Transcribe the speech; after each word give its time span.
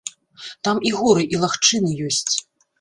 Там 0.67 0.79
і 0.89 0.95
горы 1.01 1.23
і 1.35 1.43
лагчыны 1.45 1.95
ёсць. 2.11 2.29